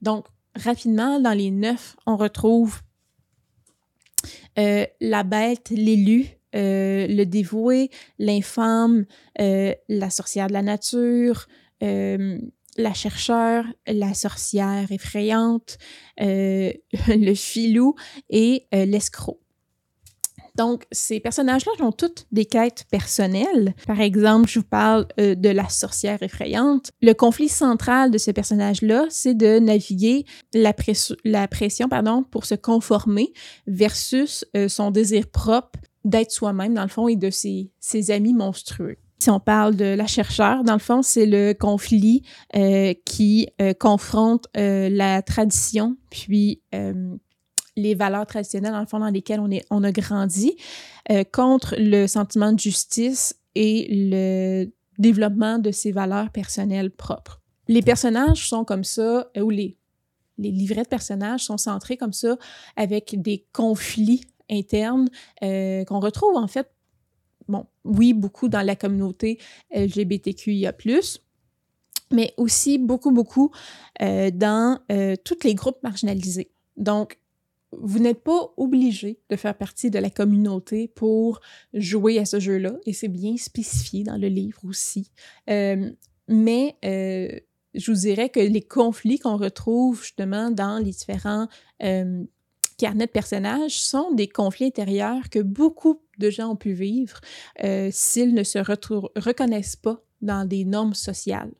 Donc, 0.00 0.26
rapidement, 0.54 1.20
dans 1.20 1.34
les 1.36 1.50
neuf, 1.50 1.96
on 2.06 2.16
retrouve 2.16 2.80
euh, 4.58 4.86
la 5.00 5.24
bête, 5.24 5.68
l'élu, 5.70 6.26
euh, 6.56 7.06
le 7.06 7.24
dévoué, 7.24 7.90
l'infâme, 8.18 9.04
la 9.38 10.10
sorcière 10.10 10.48
de 10.48 10.52
la 10.52 10.62
nature, 10.62 11.46
la 12.78 12.94
chercheure, 12.94 13.64
la 13.86 14.14
sorcière 14.14 14.90
effrayante, 14.90 15.78
euh, 16.20 16.72
le 17.08 17.34
filou 17.34 17.94
et 18.30 18.66
euh, 18.74 18.84
l'escroc. 18.84 19.40
Donc, 20.56 20.84
ces 20.90 21.20
personnages-là 21.20 21.72
ont 21.84 21.92
toutes 21.92 22.26
des 22.32 22.46
quêtes 22.46 22.86
personnelles. 22.90 23.74
Par 23.86 24.00
exemple, 24.00 24.48
je 24.48 24.60
vous 24.60 24.64
parle 24.64 25.06
euh, 25.20 25.34
de 25.34 25.50
la 25.50 25.68
sorcière 25.68 26.22
effrayante. 26.22 26.92
Le 27.02 27.12
conflit 27.12 27.50
central 27.50 28.10
de 28.10 28.16
ce 28.16 28.30
personnage-là, 28.30 29.04
c'est 29.10 29.34
de 29.34 29.58
naviguer 29.58 30.24
la, 30.54 30.72
la, 31.24 31.46
pression 31.46 31.90
pour 32.30 32.46
se 32.46 32.54
conformer 32.54 33.34
versus 33.66 34.46
son 34.68 34.90
désir 34.90 35.28
propre 35.28 35.78
d'être 36.06 36.30
soi-même, 36.30 36.72
dans 36.72 36.82
le 36.82 36.88
fond, 36.88 37.08
et 37.08 37.16
de 37.16 37.30
ses, 37.30 37.70
ses 37.80 38.10
amis 38.10 38.32
monstrueux. 38.32 38.96
Si 39.18 39.30
on 39.30 39.40
parle 39.40 39.76
de 39.76 39.84
la 39.84 40.06
chercheure, 40.06 40.62
dans 40.62 40.74
le 40.74 40.78
fond, 40.78 41.02
c'est 41.02 41.26
le 41.26 41.54
conflit 41.54 42.22
euh, 42.54 42.92
qui 43.04 43.48
euh, 43.60 43.72
confronte 43.72 44.46
euh, 44.56 44.88
la 44.90 45.22
tradition, 45.22 45.96
puis 46.10 46.62
les 47.78 47.94
valeurs 47.94 48.26
traditionnelles, 48.26 48.72
dans 48.72 48.80
le 48.80 48.86
fond, 48.86 49.00
dans 49.00 49.08
lesquelles 49.08 49.40
on, 49.40 49.50
est, 49.50 49.64
on 49.70 49.84
a 49.84 49.92
grandi, 49.92 50.56
contre 51.32 51.74
le 51.78 52.06
sentiment 52.06 52.52
de 52.52 52.58
justice 52.58 53.34
et 53.54 53.86
le 53.90 54.72
développement 54.98 55.58
de 55.58 55.70
ses 55.70 55.92
valeurs 55.92 56.30
personnelles 56.30 56.90
propres. 56.90 57.42
Les 57.68 57.82
personnages 57.82 58.48
sont 58.48 58.64
comme 58.64 58.84
ça, 58.84 59.30
ou 59.38 59.50
les, 59.50 59.76
les 60.38 60.50
livrets 60.50 60.84
de 60.84 60.88
personnages 60.88 61.44
sont 61.44 61.58
centrés 61.58 61.98
comme 61.98 62.14
ça, 62.14 62.38
avec 62.76 63.20
des 63.20 63.46
conflits 63.52 64.22
internes 64.50 65.08
qu'on 65.40 66.00
retrouve 66.00 66.36
en 66.36 66.46
fait 66.46 66.68
bon, 67.48 67.66
oui, 67.84 68.12
beaucoup 68.12 68.48
dans 68.48 68.62
la 68.62 68.76
communauté 68.76 69.38
LGBTQIA, 69.74 70.72
mais 72.12 72.32
aussi 72.36 72.78
beaucoup, 72.78 73.10
beaucoup 73.10 73.50
euh, 74.02 74.30
dans 74.30 74.78
euh, 74.92 75.16
tous 75.24 75.38
les 75.44 75.54
groupes 75.54 75.82
marginalisés. 75.82 76.50
Donc, 76.76 77.18
vous 77.72 77.98
n'êtes 77.98 78.22
pas 78.22 78.52
obligé 78.56 79.18
de 79.28 79.36
faire 79.36 79.56
partie 79.56 79.90
de 79.90 79.98
la 79.98 80.08
communauté 80.08 80.88
pour 80.88 81.40
jouer 81.74 82.18
à 82.18 82.24
ce 82.24 82.38
jeu-là, 82.38 82.76
et 82.86 82.92
c'est 82.92 83.08
bien 83.08 83.36
spécifié 83.36 84.04
dans 84.04 84.16
le 84.16 84.28
livre 84.28 84.60
aussi. 84.64 85.10
Euh, 85.50 85.90
mais 86.28 86.76
je 86.82 87.90
vous 87.90 87.98
dirais 87.98 88.30
que 88.30 88.40
les 88.40 88.62
conflits 88.62 89.18
qu'on 89.18 89.36
retrouve 89.36 90.02
justement 90.02 90.50
dans 90.50 90.78
les 90.78 90.92
différents 90.92 91.48
carnets 92.76 93.06
de 93.06 93.10
personnages 93.10 93.80
sont 93.80 94.12
des 94.12 94.28
conflits 94.28 94.66
intérieurs 94.66 95.28
que 95.30 95.38
beaucoup 95.38 96.00
de 96.18 96.30
gens 96.30 96.50
ont 96.50 96.56
pu 96.56 96.72
vivre 96.72 97.20
euh, 97.64 97.88
s'ils 97.92 98.34
ne 98.34 98.42
se 98.42 98.58
reconnaissent 98.58 99.76
pas 99.76 100.02
dans 100.22 100.46
des 100.46 100.64
normes 100.64 100.94
sociales. 100.94 101.52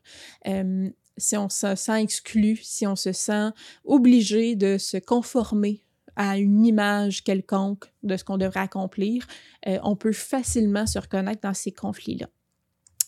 Euh, 0.47 0.89
si 1.17 1.37
on 1.37 1.49
se 1.49 1.75
sent 1.75 2.01
exclu, 2.01 2.57
si 2.61 2.85
on 2.85 2.95
se 2.95 3.11
sent 3.11 3.49
obligé 3.85 4.55
de 4.55 4.77
se 4.77 4.97
conformer 4.97 5.83
à 6.15 6.37
une 6.37 6.65
image 6.65 7.23
quelconque 7.23 7.85
de 8.03 8.17
ce 8.17 8.23
qu'on 8.23 8.37
devrait 8.37 8.61
accomplir, 8.61 9.27
euh, 9.67 9.79
on 9.83 9.95
peut 9.95 10.13
facilement 10.13 10.87
se 10.87 10.99
reconnaître 10.99 11.41
dans 11.41 11.53
ces 11.53 11.71
conflits-là, 11.71 12.27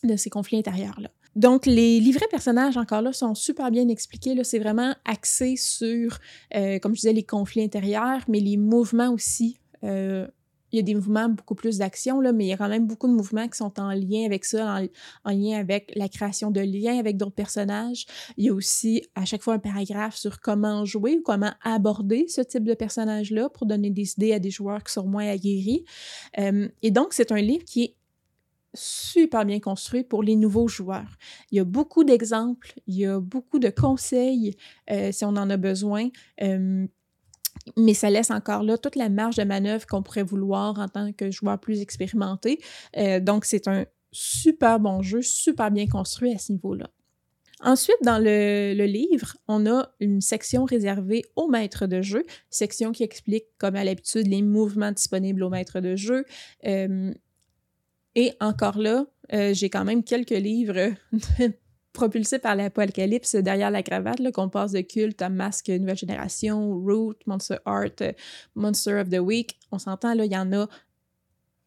de 0.04 0.16
ces 0.16 0.30
conflits 0.30 0.58
intérieurs-là. 0.58 1.10
Donc, 1.36 1.66
les 1.66 2.00
livrets 2.00 2.28
personnages, 2.30 2.78
encore 2.78 3.02
là, 3.02 3.14
sont 3.14 3.36
super 3.36 3.72
bien 3.72 3.88
expliqués. 3.88 4.36
Là, 4.36 4.44
c'est 4.44 4.60
vraiment 4.60 4.94
axé 5.06 5.56
sur, 5.56 6.18
euh, 6.56 6.80
comme 6.80 6.96
je 6.96 7.02
disais, 7.02 7.14
les 7.14 7.24
conflits 7.24 7.64
intérieurs, 7.64 8.22
mais 8.28 8.40
les 8.40 8.58
mouvements 8.58 9.12
aussi. 9.12 9.60
Euh, 9.84 10.28
il 10.72 10.78
y 10.78 10.80
a 10.80 10.84
des 10.84 10.96
mouvements 10.96 11.30
beaucoup 11.30 11.56
plus 11.56 11.78
d'action, 11.78 12.22
mais 12.34 12.46
il 12.46 12.48
y 12.48 12.54
a 12.54 12.58
quand 12.58 12.70
même 12.70 12.86
beaucoup 12.86 13.08
de 13.08 13.14
mouvements 13.14 13.48
qui 13.48 13.58
sont 13.58 13.80
en 13.80 13.92
lien 13.92 14.26
avec 14.26 14.46
ça, 14.46 14.82
en, 15.26 15.32
lien 15.32 15.58
avec 15.58 15.92
la 15.96 16.08
création 16.08 16.52
de 16.52 16.62
liens 16.62 17.00
avec 17.00 17.18
d'autres 17.18 17.36
personnages. 17.36 18.06
Il 18.38 18.46
y 18.46 18.50
a 18.50 18.54
aussi 18.54 19.04
à 19.16 19.26
chaque 19.26 19.42
fois 19.42 19.56
un 19.56 19.60
paragraphe 19.60 20.16
sur 20.16 20.40
comment 20.40 20.86
jouer 20.86 21.18
ou 21.18 21.22
comment 21.24 21.52
aborder 21.64 22.28
ce 22.28 22.42
type 22.42 22.64
de 22.64 22.74
personnage-là 22.74 23.50
pour 23.50 23.66
donner 23.66 23.90
des 23.90 24.14
idées 24.14 24.34
à 24.34 24.40
des 24.40 24.52
joueurs 24.52 24.84
qui 24.84 24.94
sont 24.94 25.08
moins 25.08 25.28
aguerris. 25.28 25.86
Euh, 26.38 26.68
et 26.82 26.92
donc, 26.92 27.14
c'est 27.14 27.32
un 27.32 27.42
livre 27.42 27.64
qui 27.66 27.84
est 27.84 27.96
super 28.74 29.46
bien 29.46 29.60
construit 29.60 30.04
pour 30.04 30.24
les 30.24 30.36
nouveaux 30.36 30.68
joueurs. 30.68 31.18
Il 31.52 31.58
y 31.58 31.60
a 31.60 31.64
beaucoup 31.64 32.04
d'exemples, 32.04 32.74
il 32.88 32.96
y 32.96 33.06
a 33.06 33.20
beaucoup 33.20 33.60
de 33.60 33.70
conseils 33.70 34.56
euh, 34.92 35.12
si 35.12 35.26
on 35.26 35.30
en 35.30 35.50
a 35.50 35.58
besoin. 35.58 36.10
Euh, 36.42 36.88
mais 37.78 37.94
ça 37.94 38.10
laisse 38.10 38.32
encore 38.32 38.64
là 38.64 38.78
toute 38.78 38.96
la 38.96 39.10
marge 39.10 39.36
de 39.36 39.44
manœuvre 39.44 39.86
qu'on 39.86 40.02
pourrait 40.02 40.24
vouloir 40.24 40.80
en 40.80 40.88
tant 40.88 41.12
que 41.12 41.32
joueur 41.32 41.60
plus 41.60 41.82
expérimenté. 41.82 42.60
Euh, 42.98 43.20
donc, 43.20 43.46
c'est 43.46 43.68
un 43.68 43.86
super 44.12 44.80
bon 44.80 45.02
jeu, 45.02 45.22
super 45.22 45.72
bien 45.72 45.88
construit 45.88 46.34
à 46.34 46.38
ce 46.38 46.52
niveau-là. 46.54 46.90
Ensuite, 47.62 47.98
dans 48.04 48.24
le, 48.24 48.86
livre, 48.86 49.36
on 49.50 49.66
a 49.66 49.90
une 50.00 50.22
section 50.22 50.64
réservée 50.64 51.24
au 51.36 51.50
maître 51.50 51.88
de 51.88 52.02
jeu, 52.02 52.26
section 52.50 52.94
qui 52.94 53.04
explique, 53.04 53.46
comme 53.58 53.76
à 53.76 53.84
l'habitude, 53.84 54.28
les 54.28 54.42
mouvements 54.42 54.94
disponibles 54.94 55.44
au 55.44 55.50
maître 55.50 55.82
de 55.82 55.98
jeu. 55.98 56.24
Et 58.16 58.34
encore 58.40 58.78
là, 58.78 59.06
euh, 59.34 59.54
j'ai 59.54 59.70
quand 59.70 59.86
même 59.86 60.04
quelques 60.04 60.32
livres 60.32 60.94
propulsé 61.94 62.40
par 62.40 62.56
l'apocalypse 62.56 63.36
derrière 63.36 63.72
la 63.72 63.84
cravate, 63.84 64.32
qu'on 64.32 64.50
passe 64.50 64.72
de 64.72 64.82
culte 64.82 65.22
à 65.22 65.30
masque 65.30 65.70
nouvelle 65.70 65.98
génération, 65.98 66.74
Root, 66.80 67.16
Monster 67.26 67.58
Art, 67.66 68.02
euh, 68.02 68.14
Monster 68.56 68.96
of 68.96 69.10
the 69.10 69.20
Week. 69.20 69.60
On 69.72 69.80
s'entend, 69.80 70.14
là, 70.14 70.26
il 70.26 70.32
y 70.32 70.38
en 70.38 70.52
a 70.54 70.68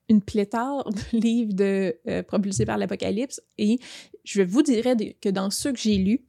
une 0.08 0.20
pléthore 0.20 0.90
de 0.90 1.00
livres 1.18 1.54
de, 1.54 1.96
euh, 2.08 2.22
propulsés 2.22 2.66
par 2.66 2.78
l'apocalypse. 2.78 3.40
Et 3.58 3.78
je 4.24 4.42
vous 4.42 4.62
dirais 4.62 4.96
que 5.20 5.28
dans 5.28 5.50
ceux 5.50 5.72
que 5.72 5.78
j'ai 5.78 5.96
lus, 5.96 6.24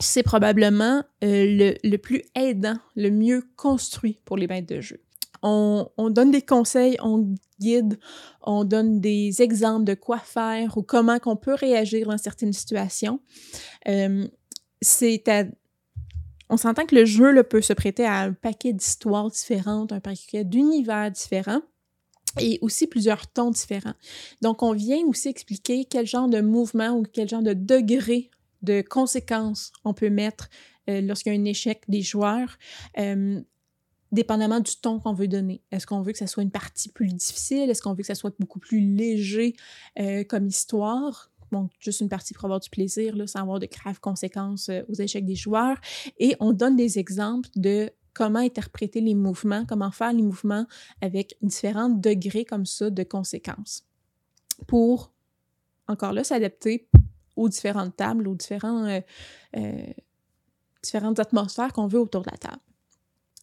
c'est 0.00 0.24
probablement 0.24 1.04
le, 1.20 1.96
plus 1.96 2.22
aidant, 2.34 2.76
le 2.96 3.10
mieux 3.10 3.44
construit 3.54 4.18
pour 4.24 4.36
les 4.36 4.48
maîtres 4.48 4.74
de 4.74 4.80
jeu. 4.80 5.00
On, 5.42 5.88
on, 5.96 6.10
donne 6.10 6.30
des 6.30 6.42
conseils, 6.42 6.96
on 7.02 7.34
guide, 7.60 7.98
on 8.42 8.64
donne 8.64 9.00
des 9.00 9.42
exemples 9.42 9.84
de 9.84 9.94
quoi 9.94 10.18
faire 10.18 10.76
ou 10.76 10.82
comment 10.82 11.18
qu'on 11.18 11.36
peut 11.36 11.54
réagir 11.54 12.08
dans 12.08 12.18
certaines 12.18 12.52
situations. 12.52 13.20
Euh, 13.88 14.26
c'est 14.80 15.22
On 16.48 16.56
s'entend 16.56 16.86
que 16.86 16.94
le 16.94 17.04
jeu 17.04 17.42
peut 17.42 17.62
se 17.62 17.72
prêter 17.72 18.04
à 18.04 18.20
un 18.20 18.32
paquet 18.32 18.72
d'histoires 18.72 19.30
différentes, 19.30 19.92
un 19.92 20.00
paquet 20.00 20.44
d'univers 20.44 21.10
différents 21.10 21.62
et 22.40 22.58
aussi 22.62 22.86
plusieurs 22.86 23.26
tons 23.26 23.50
différents. 23.50 23.94
Donc, 24.40 24.62
on 24.62 24.72
vient 24.72 25.04
aussi 25.06 25.28
expliquer 25.28 25.84
quel 25.84 26.06
genre 26.06 26.28
de 26.28 26.40
mouvement 26.40 26.90
ou 26.90 27.02
quel 27.02 27.28
genre 27.28 27.42
de 27.42 27.52
degré 27.52 28.30
de 28.62 28.82
conséquences 28.82 29.72
on 29.84 29.92
peut 29.92 30.10
mettre 30.10 30.48
euh, 30.88 31.00
lorsqu'il 31.00 31.34
y 31.34 31.36
a 31.36 31.40
un 31.40 31.44
échec 31.44 31.82
des 31.88 32.02
joueurs. 32.02 32.58
Euh, 32.98 33.40
dépendamment 34.12 34.60
du 34.60 34.76
ton 34.76 35.00
qu'on 35.00 35.14
veut 35.14 35.28
donner. 35.28 35.62
Est-ce 35.70 35.86
qu'on 35.86 36.02
veut 36.02 36.12
que 36.12 36.18
ça 36.18 36.26
soit 36.26 36.42
une 36.42 36.50
partie 36.50 36.90
plus 36.90 37.08
difficile? 37.08 37.70
Est-ce 37.70 37.82
qu'on 37.82 37.94
veut 37.94 38.02
que 38.02 38.06
ça 38.06 38.14
soit 38.14 38.34
beaucoup 38.38 38.60
plus 38.60 38.80
léger 38.80 39.56
euh, 39.98 40.22
comme 40.24 40.46
histoire? 40.46 41.30
Bon, 41.50 41.68
juste 41.80 42.00
une 42.00 42.08
partie 42.08 42.34
pour 42.34 42.44
avoir 42.44 42.60
du 42.60 42.70
plaisir, 42.70 43.16
sans 43.26 43.40
avoir 43.40 43.58
de 43.58 43.66
graves 43.66 44.00
conséquences 44.00 44.68
euh, 44.68 44.82
aux 44.88 44.94
échecs 44.94 45.24
des 45.24 45.34
joueurs. 45.34 45.78
Et 46.18 46.36
on 46.40 46.52
donne 46.52 46.76
des 46.76 46.98
exemples 46.98 47.48
de 47.56 47.90
comment 48.14 48.38
interpréter 48.38 49.00
les 49.00 49.14
mouvements, 49.14 49.64
comment 49.66 49.90
faire 49.90 50.12
les 50.12 50.22
mouvements 50.22 50.66
avec 51.00 51.36
différents 51.40 51.88
degrés 51.88 52.44
comme 52.44 52.66
ça 52.66 52.90
de 52.90 53.02
conséquences 53.02 53.84
pour, 54.66 55.12
encore 55.88 56.12
là, 56.12 56.22
s'adapter 56.22 56.88
aux 57.36 57.48
différentes 57.48 57.96
tables, 57.96 58.28
aux 58.28 58.36
euh, 58.52 59.00
différentes 60.82 61.18
atmosphères 61.18 61.72
qu'on 61.72 61.86
veut 61.86 62.00
autour 62.00 62.22
de 62.22 62.30
la 62.30 62.36
table. 62.36 62.60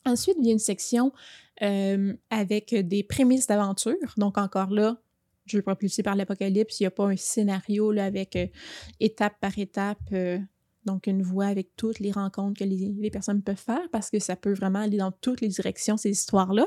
Ensuite, 0.09 0.37
il 0.39 0.47
y 0.47 0.49
a 0.49 0.53
une 0.53 0.59
section 0.59 1.13
euh, 1.61 2.13
avec 2.29 2.73
des 2.73 3.03
prémices 3.03 3.47
d'aventure. 3.47 3.97
Donc, 4.17 4.37
encore 4.37 4.71
là, 4.71 4.97
je 5.45 5.57
veux 5.57 5.63
propulser 5.63 6.03
par 6.03 6.15
l'apocalypse. 6.15 6.79
Il 6.79 6.83
n'y 6.83 6.87
a 6.87 6.91
pas 6.91 7.05
un 7.05 7.17
scénario 7.17 7.91
là, 7.91 8.05
avec 8.05 8.35
euh, 8.35 8.47
étape 8.99 9.33
par 9.39 9.57
étape, 9.57 9.99
euh, 10.13 10.39
donc 10.85 11.07
une 11.07 11.21
voie 11.21 11.47
avec 11.47 11.75
toutes 11.75 11.99
les 11.99 12.11
rencontres 12.11 12.59
que 12.59 12.63
les, 12.63 13.11
personnes 13.11 13.41
peuvent 13.41 13.57
faire 13.57 13.87
parce 13.91 14.09
que 14.09 14.19
ça 14.19 14.35
peut 14.35 14.53
vraiment 14.53 14.79
aller 14.79 14.97
dans 14.97 15.11
toutes 15.11 15.41
les 15.41 15.49
directions, 15.49 15.97
ces 15.97 16.11
histoires-là. 16.11 16.65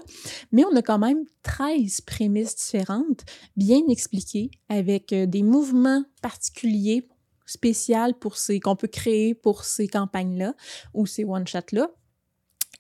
Mais 0.53 0.65
on 0.65 0.77
a 0.77 0.83
quand 0.83 0.99
même 0.99 1.25
13 1.43 2.03
prémices 2.03 2.55
différentes, 2.55 3.25
bien 3.57 3.81
expliquées, 3.89 4.51
avec 4.69 5.15
des 5.15 5.43
mouvements 5.43 6.05
particuliers 6.21 7.09
spéciaux 7.47 8.13
pour 8.21 8.37
ces 8.37 8.61
qu'on 8.61 8.77
peut 8.77 8.89
créer 8.89 9.35
pour 9.35 9.65
ces 9.65 9.89
campagnes-là 9.89 10.55
ou 10.95 11.07
ces 11.07 11.25
one-shots-là 11.25 11.91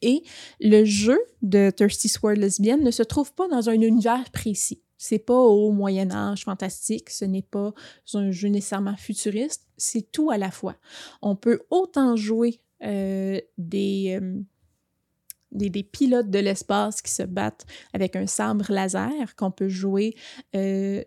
et 0.03 0.23
le 0.61 0.85
jeu 0.85 1.19
de 1.43 1.71
Thirsty 1.71 2.09
Sword 2.09 2.37
Lesbian 2.37 2.79
ne 2.79 2.91
se 2.91 3.03
trouve 3.03 3.33
pas 3.33 3.49
dans 3.49 3.69
un 3.69 3.81
univers 3.81 4.31
précis. 4.33 4.83
C'est 4.99 5.19
pas 5.19 5.35
au 5.39 5.73
Moyen 5.73 6.13
Âge 6.13 6.45
fantastique, 6.45 7.11
ce 7.11 7.25
n'est 7.25 7.43
pas 7.43 7.73
un 8.15 8.31
jeu 8.31 8.49
nécessairement 8.49 8.97
futuriste, 8.97 9.67
c'est 9.77 10.13
tout 10.13 10.31
à 10.31 10.39
la 10.39 10.53
fois. 10.53 10.77
On 11.23 11.35
peut 11.35 11.61
autant 11.71 12.15
jouer 12.15 12.61
euh, 12.85 13.41
des, 13.59 14.19
euh, 14.21 14.41
des, 15.51 15.71
des, 15.71 15.83
pilotes 15.83 16.31
de 16.31 16.39
l'espace 16.39 17.03
qui 17.03 17.11
se 17.11 17.25
battent 17.25 17.67
avec 17.93 18.15
un 18.15 18.27
sabre 18.27 18.67
laser, 18.69 19.35
qu'on 19.37 19.51
peut 19.51 19.69
jouer 19.69 20.15
euh, 20.55 21.03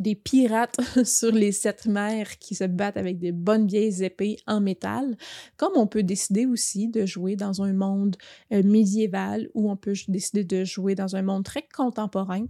des 0.00 0.14
pirates 0.14 0.76
sur 1.04 1.32
les 1.32 1.52
sept 1.52 1.86
mers 1.86 2.38
qui 2.38 2.54
se 2.54 2.64
battent 2.64 2.96
avec 2.96 3.18
des 3.18 3.32
bonnes 3.32 3.66
vieilles 3.66 4.02
épées 4.02 4.38
en 4.46 4.60
métal, 4.60 5.16
comme 5.56 5.72
on 5.76 5.86
peut 5.86 6.02
décider 6.02 6.46
aussi 6.46 6.88
de 6.88 7.06
jouer 7.06 7.36
dans 7.36 7.62
un 7.62 7.72
monde 7.72 8.16
euh, 8.52 8.62
médiéval 8.62 9.48
ou 9.54 9.70
on 9.70 9.76
peut 9.76 9.94
décider 10.08 10.44
de 10.44 10.64
jouer 10.64 10.94
dans 10.94 11.14
un 11.16 11.22
monde 11.22 11.44
très 11.44 11.66
contemporain. 11.74 12.46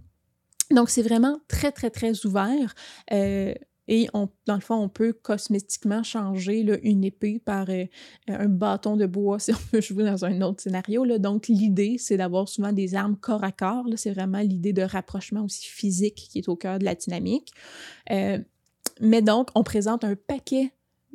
Donc 0.71 0.89
c'est 0.89 1.01
vraiment 1.01 1.39
très 1.47 1.71
très 1.71 1.89
très 1.89 2.25
ouvert. 2.25 2.73
Euh, 3.11 3.53
et 3.93 4.07
on, 4.13 4.29
dans 4.45 4.55
le 4.55 4.61
fond, 4.61 4.75
on 4.75 4.87
peut 4.87 5.11
cosmétiquement 5.11 6.01
changer 6.01 6.61
une 6.83 7.03
épée 7.03 7.39
par 7.39 7.69
euh, 7.69 7.83
un 8.29 8.47
bâton 8.47 8.95
de 8.95 9.05
bois 9.05 9.37
si 9.39 9.51
on 9.51 9.57
veut 9.73 9.81
jouer 9.81 10.05
dans 10.05 10.23
un 10.23 10.41
autre 10.43 10.61
scénario. 10.61 11.05
Donc, 11.17 11.49
l'idée, 11.49 11.97
c'est 11.99 12.15
d'avoir 12.15 12.47
souvent 12.47 12.71
des 12.71 12.95
armes 12.95 13.17
corps 13.17 13.43
à 13.43 13.51
corps. 13.51 13.85
C'est 13.97 14.11
vraiment 14.11 14.39
l'idée 14.39 14.71
de 14.71 14.81
rapprochement 14.81 15.43
aussi 15.43 15.67
physique 15.67 16.29
qui 16.31 16.39
est 16.39 16.47
au 16.47 16.55
cœur 16.55 16.79
de 16.79 16.85
la 16.85 16.95
dynamique. 16.95 17.51
Euh, 18.11 18.39
mais 19.01 19.21
donc, 19.21 19.49
on 19.55 19.63
présente 19.63 20.05
un 20.05 20.15
paquet 20.15 20.71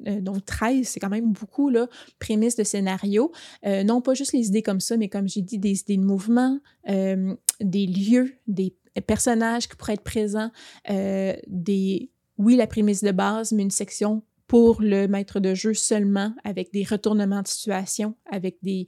euh, 0.06 0.20
donc 0.20 0.44
13, 0.44 0.86
c'est 0.86 1.00
quand 1.00 1.08
même 1.08 1.32
beaucoup, 1.32 1.70
là, 1.70 1.88
prémices 2.18 2.56
de 2.56 2.64
scénario. 2.64 3.32
non 3.64 4.02
pas 4.02 4.12
juste 4.12 4.34
les 4.34 4.48
idées 4.48 4.60
comme 4.60 4.80
ça, 4.80 4.98
mais 4.98 5.08
comme 5.08 5.26
j'ai 5.26 5.40
dit, 5.40 5.58
des 5.58 5.80
idées 5.80 5.96
de 5.96 6.02
mouvement, 6.02 6.60
des 6.86 7.86
lieux, 7.86 8.34
des 8.46 8.76
personnages 9.06 9.66
qui 9.66 9.76
pourraient 9.76 9.94
être 9.94 10.02
présents, 10.02 10.50
des 10.86 12.10
oui, 12.38 12.56
la 12.56 12.66
prémisse 12.66 13.02
de 13.02 13.12
base, 13.12 13.52
mais 13.52 13.62
une 13.62 13.70
section 13.70 14.22
pour 14.46 14.80
le 14.80 15.08
maître 15.08 15.40
de 15.40 15.54
jeu 15.54 15.74
seulement, 15.74 16.34
avec 16.44 16.72
des 16.72 16.84
retournements 16.84 17.42
de 17.42 17.48
situation, 17.48 18.14
avec 18.30 18.58
des, 18.62 18.86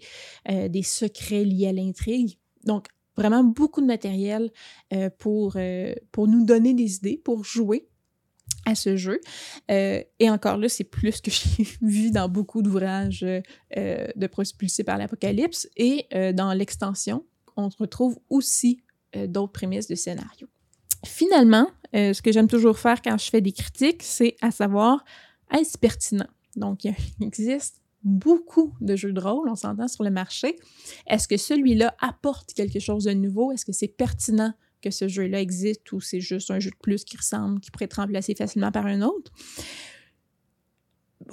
euh, 0.49 0.69
secrets 0.83 1.45
liés 1.45 1.69
à 1.69 1.73
l'intrigue. 1.73 2.39
Donc, 2.65 2.87
vraiment 3.17 3.43
beaucoup 3.43 3.81
de 3.81 3.87
matériel 3.87 4.51
euh, 4.93 5.11
pour, 5.19 5.55
euh, 5.57 5.95
pour 6.13 6.29
nous 6.29 6.45
donner 6.45 6.75
des 6.75 6.97
idées, 6.97 7.21
pour 7.23 7.45
jouer 7.45 7.89
à 8.65 8.75
ce 8.75 8.97
jeu. 8.97 9.21
et 9.69 10.31
encore 10.31 10.59
là, 10.59 10.69
c'est 10.69 10.85
plus 10.85 11.21
que 11.21 11.31
j'ai 11.31 11.67
vu 11.81 12.11
dans 12.11 12.29
beaucoup 12.29 12.61
d'ouvrages 12.61 13.21
de 13.75 14.27
propulsés 14.27 14.85
par 14.85 14.99
l'Apocalypse. 14.99 15.69
Et 15.77 16.07
dans 16.35 16.53
l'extension, 16.53 17.25
on 17.57 17.71
retrouve 17.79 18.19
aussi 18.29 18.83
d'autres 19.27 19.53
prémices 19.53 19.89
de 19.89 19.95
scénario. 19.95 20.49
Finalement, 21.05 21.69
euh, 21.95 22.13
ce 22.13 22.23
que 22.23 22.33
j'aime 22.33 22.49
toujours 22.49 22.79
faire 22.79 23.01
quand 23.03 23.17
je 23.19 23.31
fais 23.31 23.41
des 23.41 23.53
critiques, 23.53 24.03
c'est 24.03 24.37
à 24.41 24.51
savoir, 24.51 25.05
est-ce 25.53 25.79
pertinent? 25.79 26.29
Donc, 26.57 26.85
il 26.85 26.95
existe 27.21 27.83
beaucoup 28.03 28.75
de 28.81 28.97
jeux 28.97 29.13
de 29.13 29.21
rôle, 29.21 29.49
on 29.49 29.57
s'entend 29.57 29.89
sur 29.89 30.05
le 30.05 30.11
marché. 30.11 30.57
Est-ce 31.07 31.27
que 31.27 31.37
celui-là 31.37 31.95
apporte 32.01 32.53
quelque 32.55 32.79
chose 32.79 33.05
de 33.05 33.13
nouveau? 33.13 33.53
Est-ce 33.53 33.65
que 33.65 33.73
c'est 33.73 33.89
pertinent 33.89 34.53
que 34.81 34.91
ce 34.91 35.09
jeu-là 35.09 35.41
existe 35.41 35.91
ou 35.93 36.01
c'est 36.01 36.21
juste 36.21 36.51
un 36.51 36.61
jeu 36.61 36.71
de 36.71 36.77
plus 36.77 37.05
qui 37.05 37.17
ressemble, 37.17 37.61
qui 37.61 37.71
pourrait 37.71 37.87
être 37.87 37.95
remplacé 37.95 38.35
facilement 38.35 38.71
par 38.71 38.87
un 38.87 39.03
autre? 39.03 39.33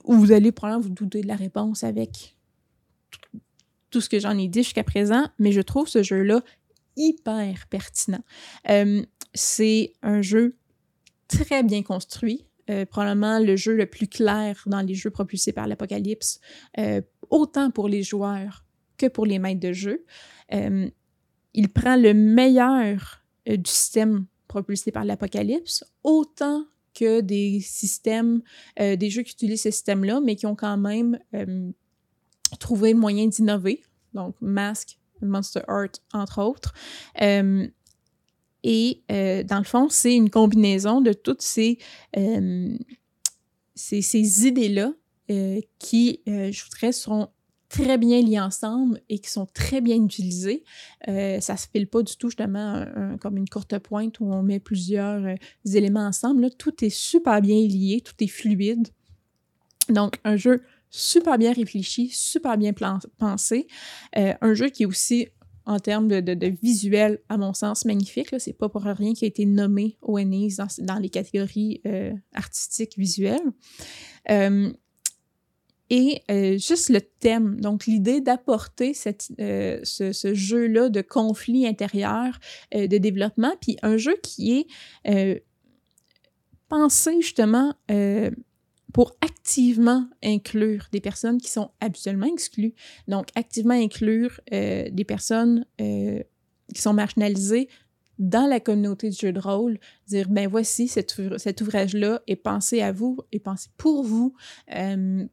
Vous 0.06 0.32
allez 0.32 0.52
probablement 0.52 0.88
vous 0.88 0.94
douter 0.94 1.22
de 1.22 1.28
la 1.28 1.36
réponse 1.36 1.84
avec 1.84 2.36
tout 3.92 4.02
ce 4.02 4.10
que 4.10 4.20
j'en 4.20 4.38
ai 4.38 4.48
dit 4.48 4.64
jusqu'à 4.64 4.84
présent, 4.84 5.30
mais 5.40 5.52
je 5.52 5.62
trouve 5.62 5.88
ce 5.88 6.04
jeu-là 6.04 6.42
hyper 6.98 7.68
pertinent. 7.70 8.24
C'est 9.36 9.94
un 10.02 10.22
jeu 10.22 10.56
très 11.28 11.64
bien 11.64 11.84
construit. 11.84 12.46
Euh, 12.70 12.86
probablement 12.86 13.38
le 13.38 13.56
jeu 13.56 13.76
le 13.76 13.86
plus 13.86 14.08
clair 14.08 14.64
dans 14.66 14.82
les 14.82 14.96
jeux 14.96 15.12
propulsés 15.12 15.54
par 15.54 15.68
l'Apocalypse, 15.68 16.40
euh, 16.80 17.00
autant 17.30 17.70
pour 17.70 17.88
les 17.88 18.02
joueurs 18.02 18.66
que 18.98 19.06
pour 19.06 19.28
les 19.28 19.38
maîtres 19.38 19.60
de 19.60 19.72
jeu. 19.72 20.04
Euh, 20.52 20.90
il 21.54 21.70
prend 21.70 21.96
le 21.96 22.14
meilleur 22.14 23.22
du 23.46 23.70
système 23.70 24.26
propulsé 24.48 24.92
par 24.92 25.06
l'Apocalypse, 25.06 25.84
autant 26.04 26.66
que 26.96 27.22
des 27.22 27.60
systèmes, 27.62 28.42
des 28.78 29.10
jeux 29.10 29.22
qui 29.22 29.34
utilisent 29.34 29.64
ce 29.64 29.72
système-là, 29.72 30.20
mais 30.20 30.36
qui 30.36 30.48
ont 30.48 30.56
quand 30.56 30.78
même 30.78 31.20
trouvé 32.60 32.94
moyen 32.94 33.28
d'innover. 33.28 33.84
Donc, 34.14 34.36
Mask, 34.42 34.98
Monster 35.22 35.62
Art, 35.68 35.92
entre 36.14 36.42
autres. 36.42 36.74
Et 38.68 39.04
euh, 39.12 39.44
dans 39.44 39.60
le 39.60 39.64
fond, 39.64 39.90
c'est 39.90 40.16
une 40.16 40.32
combinaison 40.32 41.00
de 41.00 41.14
toutes 41.14 41.44
ces, 41.44 41.78
euh, 42.18 42.76
ces, 43.76 44.48
idées-là 44.48 44.92
euh, 45.30 45.62
qui, 45.78 46.20
je 46.26 46.64
voudrais, 46.64 46.92
sont 46.92 47.30
très 47.70 48.00
bien 48.00 48.24
liées 48.24 48.40
ensemble 48.40 49.02
et 49.08 49.20
qui 49.20 49.30
sont 49.30 49.46
très 49.46 49.82
bien 49.82 50.04
utilisées. 50.04 50.64
ça 51.06 51.58
se 51.58 51.68
file 51.72 51.88
pas 51.88 52.02
du 52.02 52.18
tout, 52.18 52.30
justement, 52.30 52.86
comme 53.22 53.38
une 53.38 53.48
courte 53.48 53.78
pointe 53.78 54.20
où 54.20 54.34
on 54.34 54.42
met 54.42 54.60
plusieurs 54.60 55.36
éléments 55.72 56.08
ensemble. 56.08 56.50
Tout 56.58 56.84
est 56.84 56.90
super 56.90 57.42
bien 57.42 57.68
lié, 57.68 58.02
tout 58.04 58.16
est 58.20 58.28
fluide. 58.28 58.88
Donc, 59.90 60.20
un 60.24 60.38
jeu 60.38 60.64
super 60.90 61.38
bien 61.38 61.54
réfléchi, 61.54 62.10
super 62.10 62.58
bien 62.58 62.74
pensé. 63.20 63.68
un 64.16 64.54
jeu 64.56 64.70
qui 64.70 64.84
est 64.84 64.88
aussi 64.88 65.28
en 65.66 65.80
termes 65.80 66.08
de, 66.08 66.56
visuel, 66.62 67.20
à 67.30 67.38
mon 67.38 67.54
sens, 67.54 67.86
magnifique. 67.86 68.36
C'est 68.38 68.54
pas 68.54 68.70
pour 68.70 68.84
rien 68.84 69.14
qu'il 69.14 69.26
a 69.26 69.28
été 69.28 69.46
nommé 69.46 69.98
au 70.02 70.18
Ennis 70.18 70.58
dans, 70.80 71.00
les 71.00 71.10
catégories 71.10 71.82
euh, 71.86 72.14
artistiques 72.34 72.98
visuelles. 72.98 73.52
Euh, 74.30 74.72
et 75.90 76.24
euh, 76.32 76.58
juste 76.58 76.90
le 76.90 77.00
thème, 77.00 77.62
donc 77.62 77.86
l'idée 77.86 78.20
d'apporter 78.20 78.94
ce 78.96 80.32
jeu-là 80.34 80.90
de 80.90 81.02
conflit 81.02 81.68
intérieur, 81.68 82.40
de 82.74 82.98
développement, 82.98 83.54
puis 83.62 83.78
un 83.84 83.98
jeu 83.98 84.16
qui 84.24 84.68
est 85.04 85.44
pensé 86.70 87.22
justement 87.22 87.76
pour 88.96 89.14
activement 89.20 90.08
inclure 90.24 90.88
des 90.94 91.02
personnes 91.02 91.42
qui 91.42 91.50
sont 91.50 91.70
habituellement 91.82 92.28
exclues. 92.28 92.74
Donc, 93.10 93.28
activement 93.36 93.74
inclure 93.74 94.40
euh, 94.54 94.90
des 94.90 95.04
personnes 95.04 95.66
euh, 95.82 96.24
qui 96.74 96.82
sont 96.82 96.94
marginalisées 96.94 97.68
dans 98.20 98.48
la 98.48 98.62
communauté 98.62 99.10
du 99.10 99.18
jeu 99.18 99.34
de 99.34 99.40
rôle, 99.42 99.80
dire, 100.08 100.30
ben 100.30 100.48
voici, 100.48 100.88
cet, 100.88 101.20
ouvrage-là 101.60 102.22
est 102.26 102.38
pensé 102.38 102.82
à 102.82 102.94
vous, 102.94 103.18
est 103.34 103.40
pensé 103.40 103.68
pour 103.76 104.06
vous. 104.06 104.34
Euh, 104.74 105.26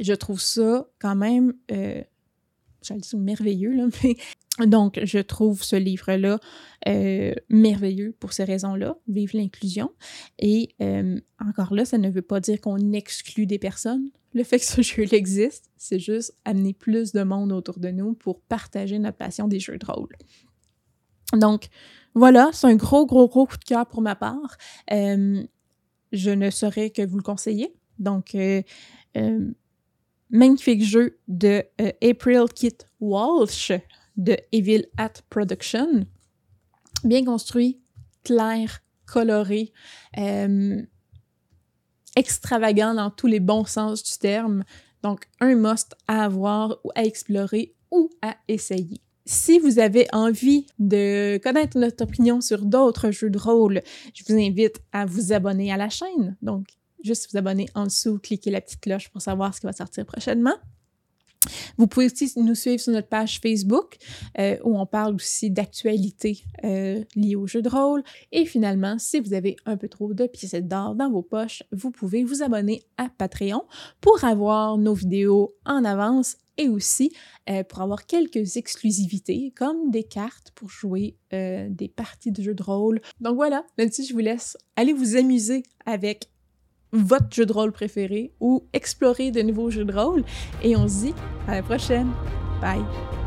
je 0.00 0.14
trouve 0.14 0.40
ça 0.40 0.88
quand 0.98 1.16
même, 1.16 1.52
merveilleux, 3.14 3.72
là, 3.72 3.88
mais 4.02 4.16
donc, 4.66 5.00
je 5.02 5.18
trouve 5.18 5.62
ce 5.62 5.76
livre-là 5.76 6.38
euh, 6.88 7.34
merveilleux 7.48 8.14
pour 8.18 8.32
ces 8.32 8.44
raisons-là, 8.44 8.96
vive 9.08 9.30
l'inclusion. 9.34 9.92
Et 10.38 10.70
euh, 10.80 11.20
encore 11.38 11.74
là, 11.74 11.84
ça 11.84 11.98
ne 11.98 12.10
veut 12.10 12.22
pas 12.22 12.40
dire 12.40 12.60
qu'on 12.60 12.92
exclut 12.92 13.46
des 13.46 13.58
personnes. 13.58 14.10
Le 14.32 14.44
fait 14.44 14.58
que 14.58 14.64
ce 14.64 14.82
jeu 14.82 15.06
existe, 15.12 15.70
c'est 15.76 15.98
juste 15.98 16.34
amener 16.44 16.74
plus 16.74 17.12
de 17.12 17.22
monde 17.22 17.52
autour 17.52 17.78
de 17.78 17.88
nous 17.88 18.14
pour 18.14 18.40
partager 18.40 18.98
notre 18.98 19.18
passion 19.18 19.48
des 19.48 19.60
jeux 19.60 19.78
de 19.78 19.86
rôle. 19.86 20.16
Donc, 21.34 21.68
voilà, 22.14 22.50
c'est 22.52 22.66
un 22.66 22.76
gros, 22.76 23.06
gros, 23.06 23.28
gros 23.28 23.46
coup 23.46 23.56
de 23.56 23.64
cœur 23.64 23.86
pour 23.86 24.02
ma 24.02 24.16
part. 24.16 24.56
Euh, 24.92 25.42
je 26.12 26.30
ne 26.30 26.50
saurais 26.50 26.90
que 26.90 27.06
vous 27.06 27.16
le 27.18 27.22
conseiller. 27.22 27.72
Donc, 27.98 28.36
magnifique 30.30 30.82
jeu 30.82 31.18
de 31.28 31.62
April 32.02 32.46
Kit 32.54 32.78
Walsh 32.98 33.72
de 34.20 34.36
Evil 34.52 34.86
Hat 34.98 35.14
Production. 35.30 36.06
Bien 37.04 37.24
construit, 37.24 37.80
clair, 38.22 38.80
coloré, 39.06 39.72
euh, 40.18 40.82
extravagant 42.16 42.94
dans 42.94 43.10
tous 43.10 43.26
les 43.26 43.40
bons 43.40 43.64
sens 43.64 44.02
du 44.02 44.18
terme. 44.18 44.64
Donc, 45.02 45.24
un 45.40 45.54
must 45.54 45.96
à 46.06 46.24
avoir 46.24 46.78
ou 46.84 46.90
à 46.94 47.04
explorer 47.04 47.74
ou 47.90 48.10
à 48.20 48.36
essayer. 48.48 49.00
Si 49.24 49.58
vous 49.58 49.78
avez 49.78 50.06
envie 50.12 50.66
de 50.78 51.38
connaître 51.42 51.78
notre 51.78 52.04
opinion 52.04 52.40
sur 52.40 52.64
d'autres 52.64 53.10
jeux 53.10 53.30
de 53.30 53.38
rôle, 53.38 53.80
je 54.14 54.24
vous 54.26 54.38
invite 54.38 54.82
à 54.92 55.06
vous 55.06 55.32
abonner 55.32 55.72
à 55.72 55.76
la 55.76 55.88
chaîne. 55.88 56.36
Donc, 56.42 56.66
juste 57.02 57.30
vous 57.30 57.38
abonner 57.38 57.68
en 57.74 57.84
dessous, 57.84 58.18
cliquez 58.18 58.50
la 58.50 58.60
petite 58.60 58.80
cloche 58.80 59.08
pour 59.08 59.22
savoir 59.22 59.54
ce 59.54 59.60
qui 59.60 59.66
va 59.66 59.72
sortir 59.72 60.04
prochainement. 60.04 60.56
Vous 61.78 61.86
pouvez 61.86 62.06
aussi 62.06 62.30
nous 62.36 62.54
suivre 62.54 62.80
sur 62.80 62.92
notre 62.92 63.08
page 63.08 63.40
Facebook 63.40 63.96
euh, 64.38 64.58
où 64.64 64.78
on 64.78 64.86
parle 64.86 65.14
aussi 65.14 65.50
d'actualités 65.50 66.42
euh, 66.64 67.02
liées 67.16 67.36
au 67.36 67.46
jeu 67.46 67.62
de 67.62 67.68
rôle. 67.68 68.02
Et 68.32 68.44
finalement, 68.44 68.98
si 68.98 69.20
vous 69.20 69.32
avez 69.32 69.56
un 69.64 69.76
peu 69.76 69.88
trop 69.88 70.12
de 70.12 70.26
pièces 70.26 70.54
d'or 70.54 70.94
dans 70.94 71.10
vos 71.10 71.22
poches, 71.22 71.62
vous 71.72 71.90
pouvez 71.90 72.24
vous 72.24 72.42
abonner 72.42 72.82
à 72.98 73.08
Patreon 73.08 73.62
pour 74.00 74.22
avoir 74.24 74.76
nos 74.76 74.94
vidéos 74.94 75.54
en 75.64 75.84
avance 75.84 76.36
et 76.58 76.68
aussi 76.68 77.12
euh, 77.48 77.64
pour 77.64 77.80
avoir 77.80 78.04
quelques 78.04 78.58
exclusivités 78.58 79.52
comme 79.56 79.90
des 79.90 80.04
cartes 80.04 80.52
pour 80.54 80.68
jouer 80.68 81.16
des 81.32 81.88
parties 81.88 82.32
de 82.32 82.42
jeu 82.42 82.54
de 82.54 82.62
rôle. 82.62 83.00
Donc 83.20 83.36
voilà, 83.36 83.64
là-dessus, 83.78 84.02
je 84.02 84.12
vous 84.12 84.18
laisse 84.18 84.56
aller 84.74 84.92
vous 84.92 85.16
amuser 85.16 85.62
avec 85.86 86.29
votre 86.92 87.32
jeu 87.34 87.46
de 87.46 87.52
rôle 87.52 87.72
préféré 87.72 88.32
ou 88.40 88.64
explorer 88.72 89.30
de 89.30 89.42
nouveaux 89.42 89.70
jeux 89.70 89.84
de 89.84 89.92
rôle. 89.92 90.24
Et 90.62 90.76
on 90.76 90.88
se 90.88 91.06
dit 91.06 91.14
à 91.48 91.56
la 91.56 91.62
prochaine. 91.62 92.08
Bye! 92.60 93.19